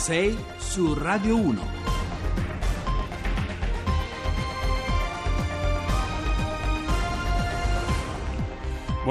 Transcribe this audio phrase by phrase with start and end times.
[0.00, 1.79] 6 su Radio 1.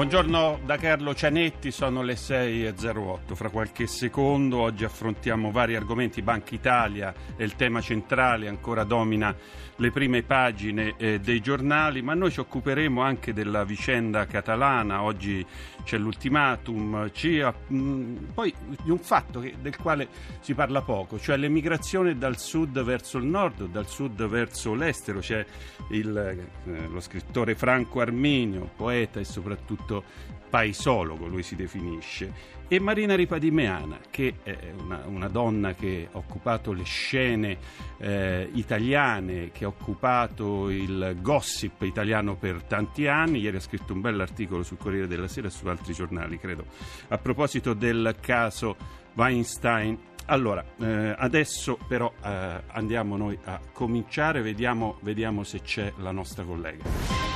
[0.00, 3.34] Buongiorno da Carlo Cianetti, sono le 6.08.
[3.34, 6.22] Fra qualche secondo oggi affrontiamo vari argomenti.
[6.22, 9.36] Banca Italia è il tema centrale, ancora domina
[9.76, 15.02] le prime pagine eh, dei giornali, ma noi ci occuperemo anche della vicenda catalana.
[15.02, 15.44] Oggi
[15.84, 20.08] c'è l'ultimatum, CIA, mh, mm, poi di un fatto che, del quale
[20.40, 25.20] si parla poco, cioè l'emigrazione dal sud verso il nord, dal sud verso l'estero.
[25.20, 25.44] C'è
[25.90, 30.04] il, eh, lo scrittore Franco Arminio, poeta e soprattutto soprattutto
[30.48, 36.72] paesologo, lui si definisce, e Marina Ripadimeana, che è una, una donna che ha occupato
[36.72, 37.56] le scene
[37.98, 44.00] eh, italiane, che ha occupato il gossip italiano per tanti anni, ieri ha scritto un
[44.00, 46.64] bell'articolo sul Corriere della Sera e su altri giornali, credo,
[47.08, 48.76] a proposito del caso
[49.14, 49.98] Weinstein.
[50.26, 56.42] Allora, eh, adesso però eh, andiamo noi a cominciare, vediamo, vediamo se c'è la nostra
[56.44, 56.84] collega.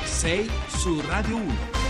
[0.03, 1.84] Sei su Radio 1.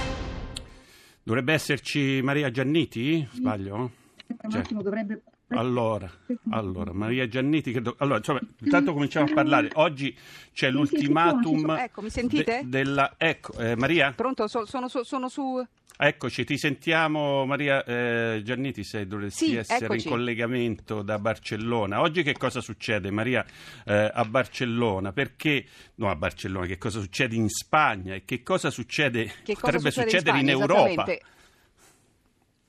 [1.24, 3.26] Dovrebbe esserci Maria Gianniti?
[3.32, 3.90] Sbaglio?
[4.50, 5.22] Cioè, dovrebbe...
[5.58, 6.10] Allora,
[6.50, 7.94] allora, Maria Gianniti, credo...
[7.98, 9.70] allora, insomma, intanto cominciamo a parlare.
[9.74, 10.16] Oggi
[10.52, 11.70] c'è l'ultimatum.
[11.70, 12.60] Ecco, mi sentite?
[12.64, 13.14] De- della...
[13.16, 14.12] Ecco, eh, Maria?
[14.12, 15.64] Pronto, so, sono, so, sono su.
[15.96, 20.08] Eccoci, ti sentiamo Maria eh, Gianniti, sei, dovresti sì, essere eccoci.
[20.08, 22.00] in collegamento da Barcellona.
[22.00, 23.44] Oggi che cosa succede Maria
[23.84, 25.12] eh, a Barcellona?
[25.12, 25.64] Perché,
[25.96, 29.92] no a Barcellona, che cosa succede in Spagna e che cosa succede, che cosa potrebbe
[29.92, 31.18] succede succedere in, in, Spagna, Europa?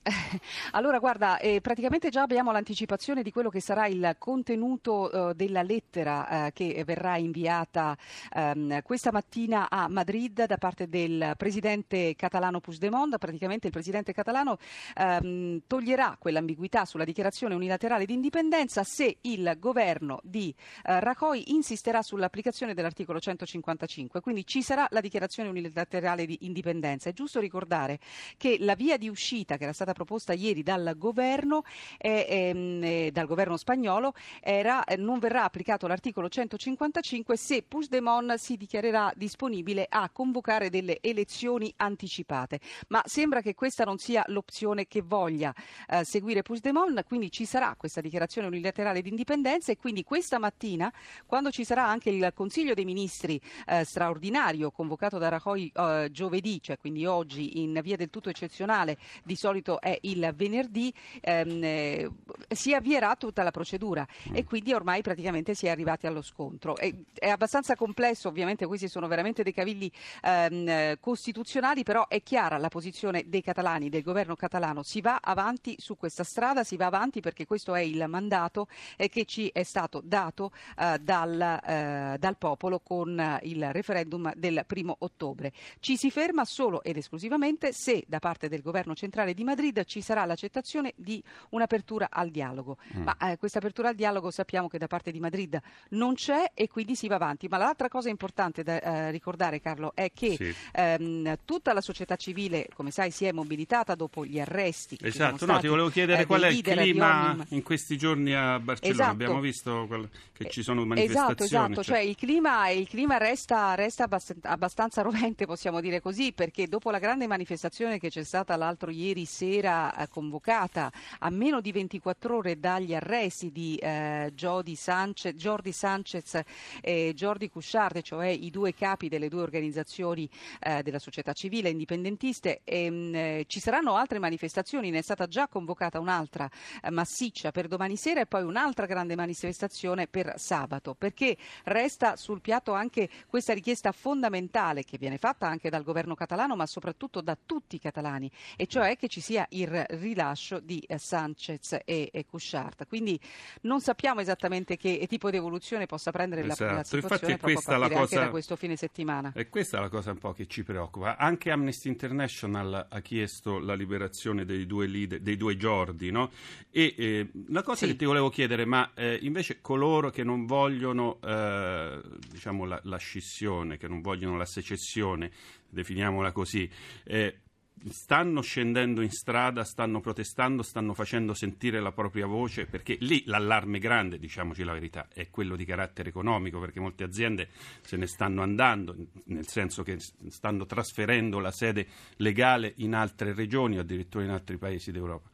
[0.71, 5.63] Allora, guarda, eh, praticamente già abbiamo l'anticipazione di quello che sarà il contenuto eh, della
[5.63, 7.97] lettera eh, che verrà inviata
[8.33, 13.17] ehm, questa mattina a Madrid da parte del presidente catalano Puigdemont.
[13.17, 14.57] Praticamente il presidente catalano
[14.95, 20.53] ehm, toglierà quell'ambiguità sulla dichiarazione unilaterale di indipendenza se il governo di
[20.83, 24.21] eh, Rajoy insisterà sull'applicazione dell'articolo 155.
[24.21, 27.09] Quindi ci sarà la dichiarazione unilaterale di indipendenza.
[27.09, 27.99] È giusto ricordare
[28.37, 31.63] che la via di uscita che era stata proposta ieri dal governo,
[31.97, 32.51] eh,
[32.83, 39.11] eh, dal governo spagnolo era eh, non verrà applicato l'articolo 155 se Puigdemont si dichiarerà
[39.15, 42.59] disponibile a convocare delle elezioni anticipate.
[42.89, 45.53] Ma sembra che questa non sia l'opzione che voglia
[45.87, 50.91] eh, seguire Puigdemont, quindi ci sarà questa dichiarazione unilaterale di indipendenza e quindi questa mattina,
[51.25, 56.61] quando ci sarà anche il Consiglio dei Ministri eh, straordinario convocato da Rajoy eh, giovedì,
[56.61, 60.91] cioè quindi oggi in via del tutto eccezionale, di solito è il venerdì
[61.21, 62.09] ehm, eh,
[62.49, 64.35] si avvierà tutta la procedura mm.
[64.35, 66.75] e quindi ormai praticamente si è arrivati allo scontro.
[66.75, 69.91] È, è abbastanza complesso, ovviamente questi sono veramente dei cavilli
[70.23, 74.81] ehm, costituzionali, però è chiara la posizione dei catalani, del governo catalano.
[74.81, 78.67] Si va avanti su questa strada, si va avanti perché questo è il mandato
[78.97, 84.33] eh, che ci è stato dato eh, dal, eh, dal popolo con eh, il referendum
[84.35, 85.53] del primo ottobre.
[85.79, 90.01] Ci si ferma solo ed esclusivamente se da parte del governo centrale di Madrid ci
[90.01, 92.77] sarà l'accettazione di un'apertura al dialogo.
[92.95, 93.03] Mm.
[93.03, 95.59] Ma eh, questa apertura al dialogo sappiamo che da parte di Madrid
[95.89, 97.47] non c'è e quindi si va avanti.
[97.47, 100.55] Ma l'altra cosa importante da eh, ricordare, Carlo, è che sì.
[100.73, 104.97] ehm, tutta la società civile, come sai, si è mobilitata dopo gli arresti.
[105.01, 109.01] Esatto, no, ti volevo chiedere eh, qual è il clima in questi giorni a Barcellona.
[109.01, 109.11] Esatto.
[109.11, 109.87] Abbiamo visto
[110.33, 111.33] che ci sono esatto, manifestazioni.
[111.33, 111.83] Esatto, esatto.
[111.83, 111.93] Cioè...
[111.95, 114.09] Cioè, il clima, il clima resta, resta
[114.41, 119.23] abbastanza rovente, possiamo dire così, perché dopo la grande manifestazione che c'è stata l'altro ieri
[119.23, 119.64] sera
[120.09, 124.31] convocata a meno di 24 ore dagli arresti di eh,
[124.75, 126.41] Sanchez, Jordi Sanchez
[126.81, 130.29] e Jordi Cushard, cioè i due capi delle due organizzazioni
[130.59, 132.61] eh, della società civile indipendentiste.
[132.63, 136.49] E, ehm, mh, eh, ci saranno altre manifestazioni, ne è stata già convocata un'altra
[136.81, 142.41] eh, massiccia per domani sera e poi un'altra grande manifestazione per sabato, perché resta sul
[142.41, 147.37] piatto anche questa richiesta fondamentale che viene fatta anche dal governo catalano, ma soprattutto da
[147.43, 152.25] tutti i catalani, e cioè che ci sia il rilascio di eh, Sanchez e, e
[152.25, 152.87] Cushart.
[152.87, 153.19] Quindi
[153.61, 156.63] non sappiamo esattamente che tipo di evoluzione possa prendere esatto.
[156.63, 159.31] la, la situazione Infatti, questa la cosa, da questo fine settimana.
[159.35, 161.17] E questa è la cosa un po' che ci preoccupa.
[161.17, 166.31] Anche Amnesty International ha chiesto la liberazione dei due, leader, dei due Jordi, no?
[166.69, 167.91] E eh, la cosa sì.
[167.91, 172.97] che ti volevo chiedere, ma eh, invece coloro che non vogliono eh, diciamo la, la,
[172.97, 175.31] scissione, che non vogliono la secessione,
[175.69, 176.69] definiamola così,
[177.03, 177.41] eh,
[177.89, 183.79] stanno scendendo in strada, stanno protestando, stanno facendo sentire la propria voce, perché lì l'allarme
[183.79, 187.49] grande, diciamoci la verità, è quello di carattere economico, perché molte aziende
[187.81, 188.95] se ne stanno andando,
[189.25, 191.87] nel senso che stanno trasferendo la sede
[192.17, 195.29] legale in altre regioni, addirittura in altri paesi d'Europa.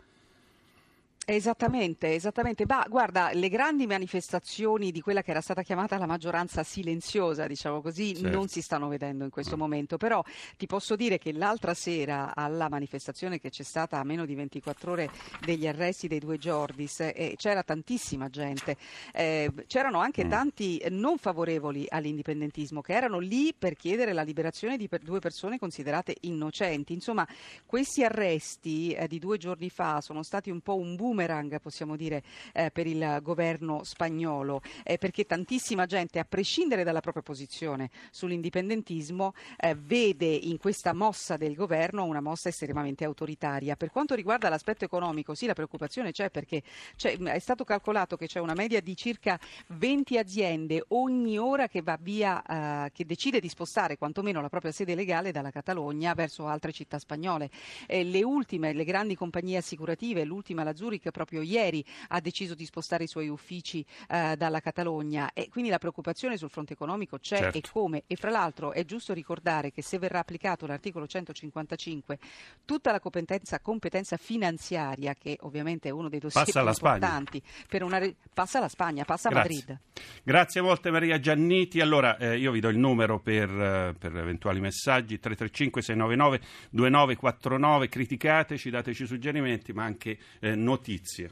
[1.24, 2.66] Esattamente, esattamente.
[2.68, 7.80] Ma guarda, le grandi manifestazioni di quella che era stata chiamata la maggioranza silenziosa, diciamo
[7.80, 8.30] così, certo.
[8.36, 9.62] non si stanno vedendo in questo no.
[9.62, 9.98] momento.
[9.98, 10.24] Però
[10.58, 14.92] ti posso dire che l'altra sera alla manifestazione che c'è stata a meno di 24
[14.92, 15.12] ore
[15.46, 18.76] degli arresti dei due Jordis, eh, c'era tantissima gente.
[19.14, 20.30] Eh, c'erano anche mm.
[20.30, 25.60] tanti non favorevoli all'indipendentismo che erano lì per chiedere la liberazione di per due persone
[25.60, 26.94] considerate innocenti.
[26.94, 27.28] Insomma,
[27.68, 31.96] questi arresti eh, di due giorni fa sono stati un po' un boomerang boomerang, possiamo
[31.96, 32.24] dire,
[32.54, 39.34] eh, per il governo spagnolo, eh, perché tantissima gente, a prescindere dalla propria posizione sull'indipendentismo,
[39.58, 43.76] eh, vede in questa mossa del governo una mossa estremamente autoritaria.
[43.76, 46.64] Per quanto riguarda l'aspetto economico, sì, la preoccupazione c'è perché
[46.96, 51.82] c'è, è stato calcolato che c'è una media di circa 20 aziende ogni ora che
[51.82, 56.48] va via, eh, che decide di spostare quantomeno la propria sede legale dalla Catalogna verso
[56.48, 57.50] altre città spagnole.
[57.88, 63.06] le ultime, le grandi compagnie assicurative, l'ultima la Zurich proprio ieri ha deciso di spostare
[63.06, 67.58] i suoi uffici eh, dalla Catalogna e quindi la preoccupazione sul fronte economico c'è certo.
[67.58, 68.04] e come.
[68.06, 72.20] E fra l'altro è giusto ricordare che se verrà applicato l'articolo 155
[72.66, 77.42] tutta la competenza, competenza finanziaria, che ovviamente è uno dei dossier più importanti,
[77.82, 78.00] una,
[78.34, 79.80] passa alla Spagna, passa a Madrid.
[80.24, 81.80] Grazie molte Maria Gianniti.
[81.80, 87.90] Allora eh, io vi do il numero per, eh, per eventuali messaggi 335 699 2949,
[87.90, 91.30] criticateci, dateci suggerimenti ma anche eh, notizie notizie.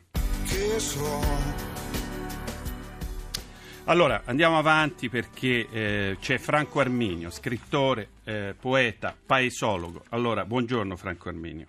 [3.86, 10.04] Allora, andiamo avanti perché eh, c'è Franco Arminio, scrittore, eh, poeta, paesologo.
[10.10, 11.66] Allora, buongiorno Franco Arminio.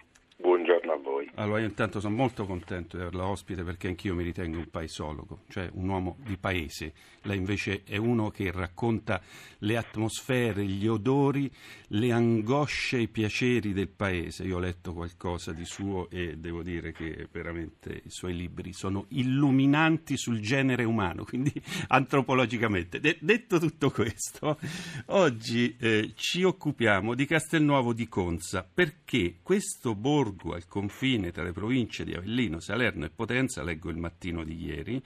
[1.11, 1.29] Voi.
[1.35, 5.41] Allora, io intanto sono molto contento di averla ospite perché anch'io mi ritengo un paesologo,
[5.49, 6.93] cioè un uomo di paese.
[7.23, 9.21] Lei invece è uno che racconta
[9.59, 11.51] le atmosfere, gli odori,
[11.89, 14.45] le angosce i piaceri del paese.
[14.45, 19.07] Io ho letto qualcosa di suo e devo dire che veramente i suoi libri sono
[19.09, 21.53] illuminanti sul genere umano, quindi
[21.89, 23.01] antropologicamente.
[23.01, 24.59] De- detto tutto questo,
[25.07, 31.00] oggi eh, ci occupiamo di Castelnuovo di Conza perché questo borgo al confine
[31.33, 35.03] tra le province di Avellino, Salerno e Potenza, leggo il mattino di ieri,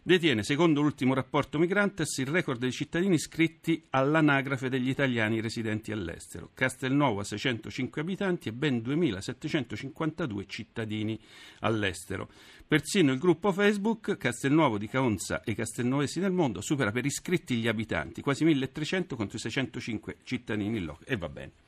[0.00, 6.50] detiene, secondo l'ultimo rapporto Migrantes, il record dei cittadini iscritti all'anagrafe degli italiani residenti all'estero.
[6.54, 11.18] Castelnuovo ha 605 abitanti e ben 2.752 cittadini
[11.60, 12.28] all'estero.
[12.64, 17.66] Persino il gruppo Facebook Castelnuovo di Caonza e Castelnuovesi nel mondo supera per iscritti gli
[17.66, 21.04] abitanti, quasi 1.300 contro i 605 cittadini in loco.
[21.04, 21.63] E va bene.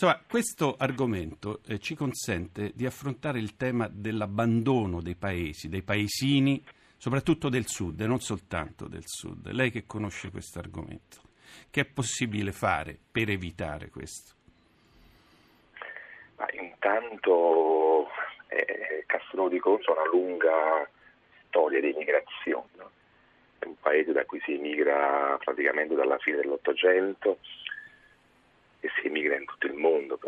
[0.00, 6.64] Insomma, questo argomento eh, ci consente di affrontare il tema dell'abbandono dei paesi, dei paesini
[6.96, 9.50] soprattutto del sud e non soltanto del sud.
[9.50, 11.16] Lei che conosce questo argomento,
[11.68, 14.34] che è possibile fare per evitare questo?
[16.36, 18.06] Ma intanto
[18.50, 20.88] eh, Castelnuovo di Conso ha una lunga
[21.48, 22.90] storia di migrazione, no?
[23.58, 27.38] è un paese da cui si emigra praticamente dalla fine dell'Ottocento
[28.88, 30.18] e si emigra in tutto il mondo.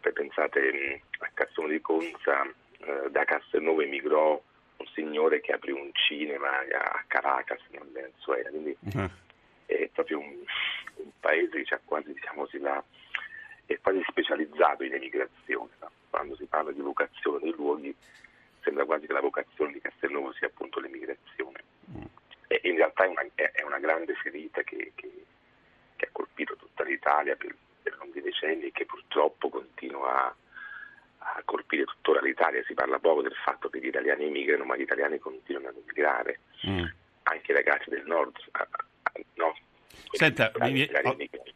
[0.00, 4.40] Pensate mm, a Castelnuovo di Conza, eh, da Castelnuovo emigrò
[4.76, 9.08] un signore che aprì un cinema a Caracas, nel Venezuela, quindi uh-huh.
[9.66, 10.34] è proprio un,
[10.96, 12.82] un, paese che quasi, diciamo, la,
[13.66, 15.70] è quasi specializzato in emigrazione.
[15.80, 15.90] No?
[16.10, 17.94] Quando si parla di vocazione dei luoghi
[18.60, 21.62] sembra quasi che la vocazione di Castelnuovo sia appunto l'emigrazione.
[21.92, 22.08] Uh-huh.
[22.48, 25.10] E in realtà è una, è una grande ferita che, che,
[25.96, 30.34] che, ha colpito tutta l'Italia per, per lunghi decenni e che purtroppo continua a
[31.24, 34.82] a colpire tuttora l'Italia, si parla poco del fatto che gli italiani emigrano, ma gli
[34.82, 36.84] italiani continuano ad emigrare, mm.
[37.24, 38.36] anche i ragazzi del nord,
[39.34, 39.56] no?
[40.10, 40.88] Senta, vi,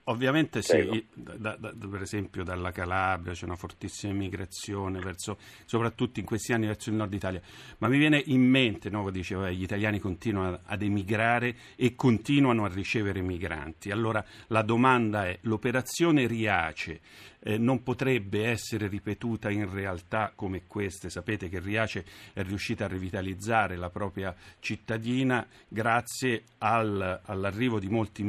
[0.04, 6.26] ovviamente sì, da, da, per esempio dalla Calabria c'è una fortissima immigrazione verso, soprattutto in
[6.26, 7.40] questi anni verso il nord Italia,
[7.78, 12.68] ma mi viene in mente, no, diceva, gli italiani continuano ad emigrare e continuano a
[12.68, 13.90] ricevere migranti.
[13.90, 17.00] Allora la domanda è, l'operazione Riace
[17.40, 21.10] eh, non potrebbe essere ripetuta in realtà come queste.
[21.10, 28.22] Sapete che Riace è riuscita a rivitalizzare la propria cittadina grazie al, all'arrivo di molti
[28.22, 28.27] migranti,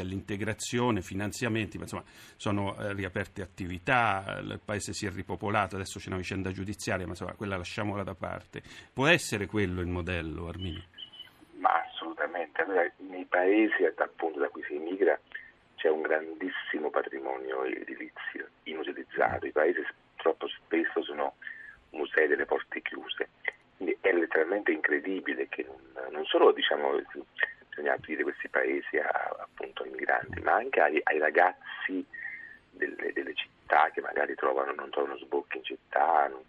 [0.00, 2.04] all'integrazione, finanziamenti, ma insomma
[2.36, 7.12] sono eh, riaperte attività, il paese si è ripopolato, adesso c'è una vicenda giudiziaria, ma
[7.12, 8.62] insomma quella lasciamola da parte.
[8.92, 10.82] Può essere quello il modello, Arminio?
[11.58, 12.62] Ma assolutamente.
[12.62, 15.18] Allora, nei paesi appunto da cui si emigra
[15.76, 19.84] c'è un grandissimo patrimonio edilizio inutilizzato, i paesi
[20.16, 21.34] troppo spesso sono
[21.90, 23.28] musei delle porte chiuse,
[23.76, 27.00] quindi è letteralmente incredibile che non, non solo diciamo,
[27.76, 32.04] bisogna aprire questi paesi a, appunto, ai migranti, ma anche ai, ai ragazzi
[32.70, 36.40] delle, delle, città che magari trovano, non trovano sbocchi in città, non,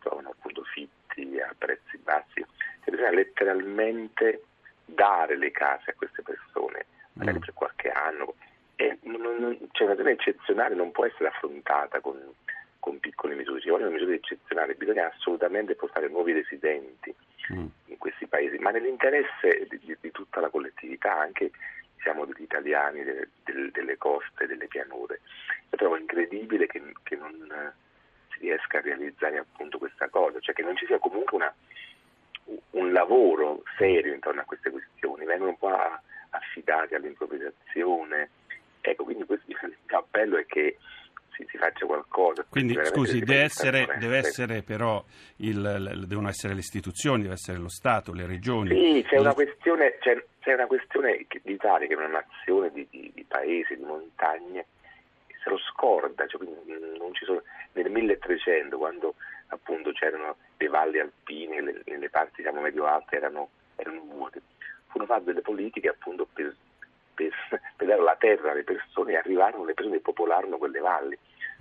[0.00, 2.44] trovano appunto fitti a prezzi bassi,
[2.84, 4.44] cioè, bisogna letteralmente
[4.84, 7.40] dare le case a queste persone, magari mm.
[7.40, 8.34] per qualche anno.
[8.76, 12.20] E non, non, cioè una situazione eccezionale non può essere affrontata con,
[12.84, 17.14] con piccole misure, ci vogliono misure eccezionali, bisogna assolutamente portare nuovi residenti
[17.50, 17.66] mm.
[17.86, 21.50] in questi paesi, ma nell'interesse di, di, di tutta la collettività, anche
[21.96, 25.22] diciamo, degli italiani, delle, delle, delle, coste, delle pianure.
[25.70, 27.32] Io trovo incredibile che, che non
[28.34, 31.54] si riesca a realizzare appunto questa cosa, cioè che non ci sia comunque una,
[32.72, 35.72] un lavoro serio intorno a queste questioni, vengono un po'
[36.28, 38.28] affidati all'improvvisazione.
[38.82, 40.76] Ecco, quindi questo, il mio appello è che
[41.34, 42.44] si, si faccia qualcosa.
[42.48, 45.04] Quindi scusi, deve essere, deve essere, però
[45.36, 48.68] il, devono essere le istituzioni, deve essere lo Stato, le regioni.
[48.68, 49.20] Sì, c'è il...
[49.20, 53.76] una questione, c'è, c'è una questione d'Italia che è una nazione di, di, di paesi,
[53.76, 54.66] di montagne,
[55.26, 56.40] se lo scorda, cioè,
[57.24, 59.14] sono, nel 1300 quando
[59.48, 64.40] appunto c'erano le valli alpine, le, le parti diciamo, medio-alte erano, erano vuote,
[64.86, 66.53] furono fatte delle politiche appunto per
[68.24, 71.18] terra alle persone e arrivarono le persone che popolarono quelle valli,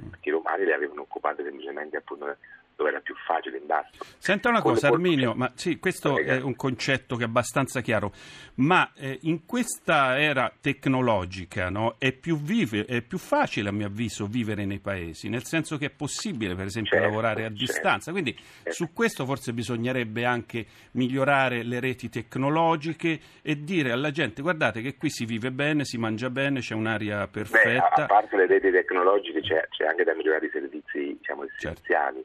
[0.10, 2.38] perché i romani le avevano occupate semplicemente appunto
[2.76, 4.04] dove era più facile basso.
[4.18, 8.12] Senta una cosa, Arminio, ma sì, questo è un concetto che è abbastanza chiaro,
[8.56, 13.88] ma eh, in questa era tecnologica no, è, più vive, è, più facile, a mio
[13.88, 17.58] avviso, vivere nei paesi, nel senso che è possibile, per esempio, certo, lavorare a certo.
[17.58, 18.12] distanza.
[18.12, 18.72] Quindi certo.
[18.72, 24.96] su questo forse bisognerebbe anche migliorare le reti tecnologiche e dire alla gente, guardate che
[24.98, 27.96] qui si vive bene, si mangia bene, c'è un'aria perfetta.
[27.96, 31.68] Beh, a parte le reti tecnologiche c'è, c'è anche da migliorare i servizi diciamo, certo.
[31.68, 32.24] essenziali.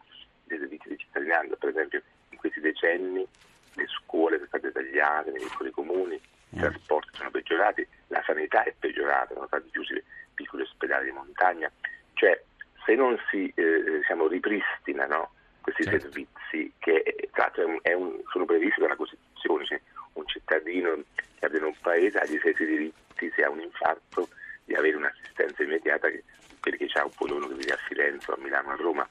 [0.48, 3.26] Dei servizi di cittadinanza, per esempio in questi decenni
[3.74, 6.60] le scuole sono state tagliate nei piccoli comuni, i mm.
[6.60, 10.02] trasporti sono peggiorati, la sanità è peggiorata, sono stati chiusi
[10.34, 11.70] piccoli ospedali di montagna,
[12.14, 12.42] cioè
[12.84, 16.00] se non si eh, diciamo, ripristina no, questi certo.
[16.00, 17.66] servizi che tra l'altro
[17.98, 19.80] un, sono previsti dalla Costituzione, cioè
[20.14, 21.02] un cittadino
[21.38, 24.28] che abbia in un paese ha gli stessi diritti se ha un infarto
[24.64, 26.24] di avere un'assistenza immediata che,
[26.60, 29.08] perché c'è un po' uno che vive a Firenze, a Milano, a Roma.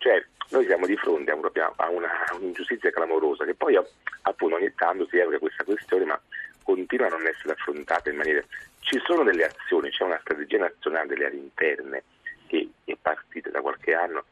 [0.00, 3.78] Cioè, noi siamo di fronte a, una, a una, un'ingiustizia clamorosa che poi
[4.22, 6.18] appunto ogni tanto si evoca questa questione ma
[6.62, 8.42] continua a non essere affrontata in maniera...
[8.80, 12.02] Ci sono delle azioni, c'è una strategia nazionale delle aree interne
[12.46, 14.24] che è partita da qualche anno,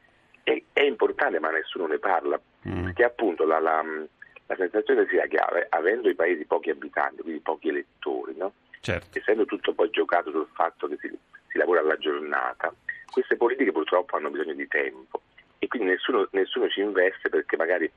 [0.43, 2.85] è, è importante ma nessuno ne parla, mm.
[2.85, 3.85] perché appunto la, la,
[4.47, 5.37] la sensazione sia che
[5.69, 8.55] avendo i paesi pochi abitanti, quindi pochi elettori, no?
[8.81, 9.19] certo.
[9.19, 11.15] essendo tutto poi giocato sul fatto che si,
[11.49, 12.75] si lavora alla giornata,
[13.13, 15.21] queste politiche purtroppo hanno bisogno di tempo
[15.59, 17.91] e quindi nessuno, nessuno ci investe perché magari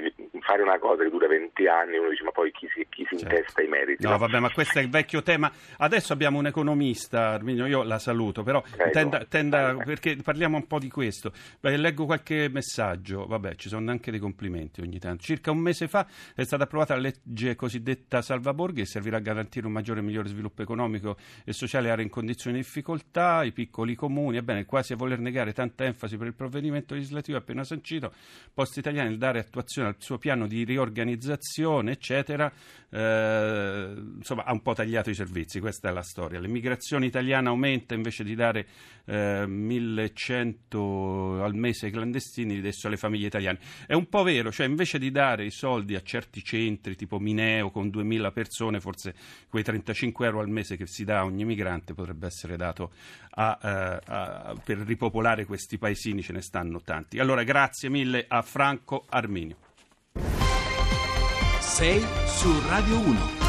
[0.00, 3.06] devi fare una cosa che dura 20 anni, uno dice ma poi chi si, chi
[3.08, 3.34] si certo.
[3.34, 4.02] intesta i meriti?
[4.02, 5.50] No, no, vabbè, ma questo è il vecchio tema.
[5.78, 10.78] Adesso abbiamo un economista, Arminio, io la saluto, però tenda, tenda, perché parliamo un po'
[10.78, 11.32] di questo.
[11.60, 15.22] Beh, leggo qualche messaggio, vabbè, ci sono anche dei complimenti ogni tanto.
[15.22, 19.66] Circa un mese fa è stata approvata la legge cosiddetta Salvaborghi che servirà a garantire
[19.66, 23.94] un maggiore e migliore sviluppo economico e sociale aree in condizioni di difficoltà, i piccoli
[23.94, 28.12] comuni, ebbene, quasi a voler negare tanta enfasi per il provvedimento legislativo appena sancito,
[28.52, 32.52] Posti Italiani il dare attuazione al suo piano di riorganizzazione, eccetera,
[32.94, 36.38] eh, insomma ha un po' tagliato i servizi, questa è la storia.
[36.38, 38.66] L'immigrazione italiana aumenta invece di dare
[39.06, 43.58] eh, 1100 al mese ai clandestini, adesso alle famiglie italiane.
[43.86, 47.70] È un po' vero, cioè invece di dare i soldi a certi centri tipo Mineo
[47.70, 49.14] con 2000 persone, forse
[49.48, 52.92] quei 35 euro al mese che si dà a ogni migrante potrebbe essere dato
[53.30, 57.18] a, a, eh, a, per ripopolare questi paesini, ce ne stanno tanti.
[57.18, 59.56] Allora grazie mille a Franco Arminio.
[61.74, 63.43] 6 su Radio 1.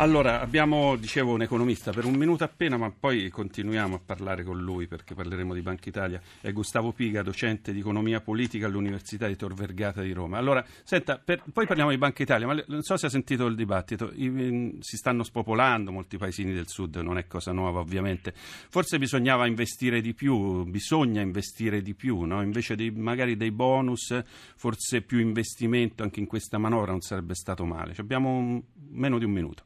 [0.00, 4.58] Allora, abbiamo, dicevo, un economista per un minuto appena, ma poi continuiamo a parlare con
[4.58, 6.18] lui perché parleremo di Banca Italia.
[6.40, 10.38] È Gustavo Piga, docente di economia politica all'Università di Tor Vergata di Roma.
[10.38, 13.54] Allora, senta, per, poi parliamo di Banca Italia, ma non so se ha sentito il
[13.54, 14.10] dibattito.
[14.14, 18.32] I, si stanno spopolando molti paesini del sud, non è cosa nuova ovviamente.
[18.34, 22.40] Forse bisognava investire di più, bisogna investire di più, no?
[22.40, 24.18] invece di magari dei bonus,
[24.56, 27.92] forse più investimento anche in questa manovra non sarebbe stato male.
[27.92, 29.64] Ci abbiamo un, meno di un minuto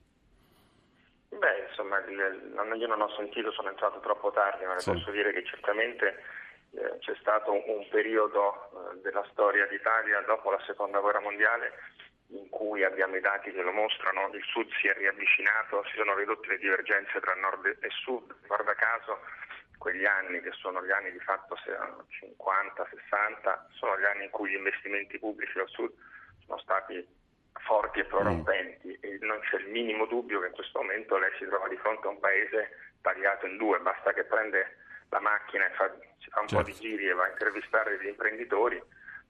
[2.65, 4.93] il, io non ho sentito, sono entrato troppo tardi, ma sì.
[4.93, 6.23] posso dire che certamente
[6.73, 11.73] eh, c'è stato un, un periodo eh, della storia d'Italia dopo la seconda guerra mondiale
[12.29, 16.15] in cui abbiamo i dati che lo mostrano, il sud si è riavvicinato, si sono
[16.15, 19.21] ridotte le divergenze tra nord e sud, guarda caso
[19.79, 24.57] quegli anni che sono gli anni di fatto 50-60, sono gli anni in cui gli
[24.57, 25.93] investimenti pubblici al sud
[26.47, 27.07] sono stati
[27.65, 29.03] forti e prorompenti mm.
[29.03, 32.07] e non c'è il minimo dubbio che in questo momento lei si trova di fronte
[32.07, 34.77] a un paese tagliato in due, basta che prende
[35.11, 36.65] la macchina e fa, si fa un certo.
[36.65, 36.89] po' di certo.
[36.89, 38.83] giri e va a intervistare gli imprenditori,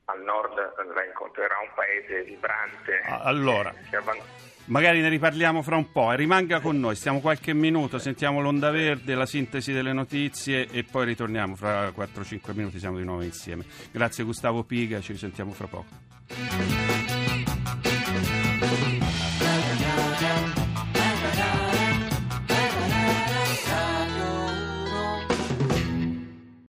[0.06, 3.00] al nord eh, la incontrerà un paese vibrante.
[3.04, 4.22] Ah, allora, eh,
[4.66, 8.70] magari ne riparliamo fra un po', e rimanga con noi, stiamo qualche minuto, sentiamo l'onda
[8.70, 13.64] verde, la sintesi delle notizie e poi ritorniamo fra 4-5 minuti, siamo di nuovo insieme.
[13.90, 17.03] Grazie Gustavo Piga, ci risentiamo fra poco.